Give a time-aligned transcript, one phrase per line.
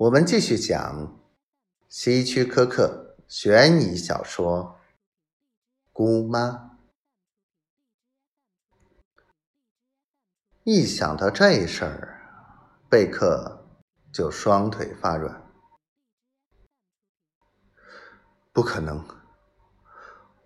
[0.00, 1.20] 我们继续讲
[1.86, 4.80] 希区柯克悬疑小说
[5.92, 6.48] 《姑妈》。
[10.64, 12.22] 一想到这事儿，
[12.88, 13.66] 贝克
[14.10, 15.46] 就双腿发软。
[18.52, 19.04] 不可能，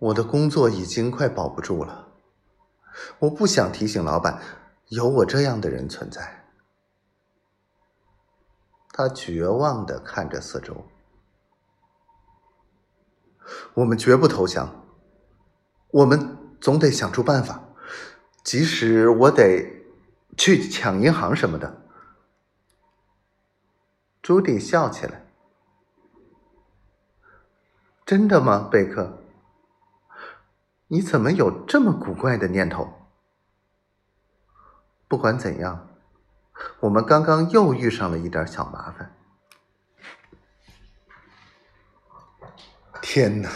[0.00, 2.08] 我的工作已经快保不住了。
[3.20, 4.42] 我不想提醒老板，
[4.88, 6.43] 有我这样的人存在。
[8.96, 10.86] 他绝望的看着四周。
[13.74, 14.86] 我们绝不投降，
[15.90, 17.60] 我们总得想出办法，
[18.44, 19.84] 即使我得
[20.36, 21.82] 去抢银行什么的。
[24.22, 25.26] 朱迪笑起来。
[28.06, 29.18] 真的吗，贝克？
[30.86, 32.92] 你怎么有这么古怪的念头？
[35.08, 35.93] 不管怎样，
[36.80, 39.14] 我们刚刚又遇上了一点小麻烦。
[43.00, 43.50] 天哪！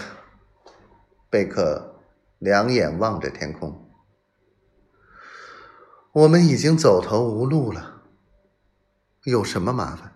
[1.31, 2.01] 贝克
[2.39, 3.91] 两眼望着天空，
[6.13, 8.03] 我们已经走投无路了。
[9.25, 10.15] 有什么麻烦？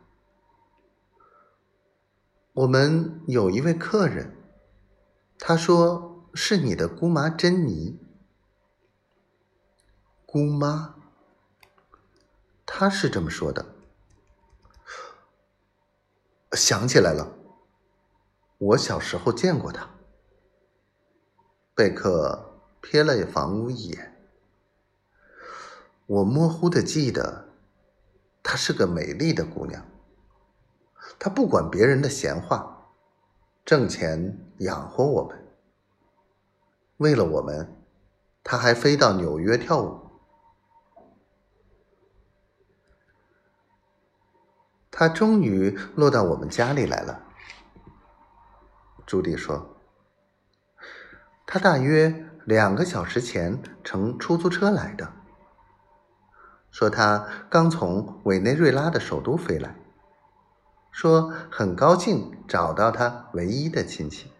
[2.55, 4.37] 我们有一位客人，
[5.39, 7.99] 他说是你的姑妈珍妮。
[10.25, 10.95] 姑妈，
[12.75, 13.67] 他是这么说的。
[16.53, 17.31] 想起来了，
[18.57, 19.91] 我小时候见过她。
[21.75, 24.27] 贝克瞥了房屋一眼，
[26.07, 27.51] 我模糊的记得，
[28.43, 29.87] 她是个美丽的姑娘。
[31.19, 32.89] 他不管别人的闲话，
[33.67, 35.47] 挣钱养活我们。
[36.97, 37.85] 为了我们，
[38.43, 40.12] 他还飞到纽约跳舞。
[45.03, 47.25] 他终于落到我们家里来了。
[49.05, 49.75] 朱迪说
[51.45, 55.13] ：“他大约两个小时前乘出租车来的，
[56.71, 59.75] 说他刚从委内瑞拉的首都飞来。”
[60.93, 64.31] 说很高兴找到他唯一的亲戚。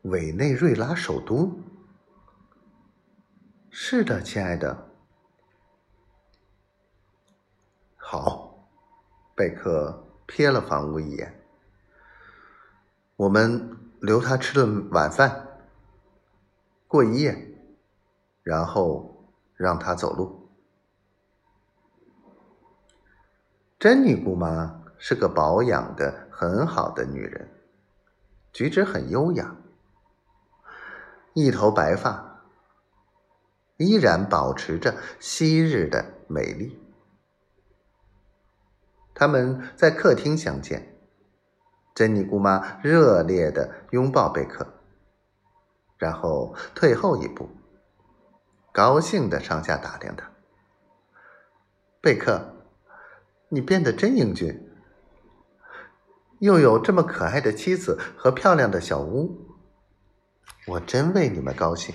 [0.00, 1.60] 委内瑞拉首都。
[3.70, 4.88] 是的，亲爱的。
[8.04, 8.68] 好，
[9.34, 11.40] 贝克瞥了房屋一眼。
[13.16, 15.46] 我们留他吃顿晚饭，
[16.88, 17.54] 过一夜，
[18.42, 20.48] 然后让他走路。
[23.78, 27.48] 珍妮姑妈是个保养的很好的女人，
[28.52, 29.56] 举止很优雅，
[31.34, 32.44] 一头白发，
[33.76, 36.78] 依然保持着昔日的美丽。
[39.22, 40.98] 他们在客厅相见，
[41.94, 44.66] 珍妮姑妈热烈的拥抱贝克，
[45.96, 47.48] 然后退后一步，
[48.72, 50.28] 高兴的上下打量他，
[52.00, 52.66] 贝克。
[53.48, 54.68] 你变得真英俊，
[56.40, 59.54] 又有这么可爱的妻子和漂亮的小屋，
[60.66, 61.94] 我真为你们高兴。